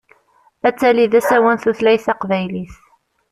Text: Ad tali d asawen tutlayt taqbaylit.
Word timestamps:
Ad 0.67 0.75
tali 0.79 1.05
d 1.11 1.13
asawen 1.19 1.57
tutlayt 1.57 2.05
taqbaylit. 2.07 2.73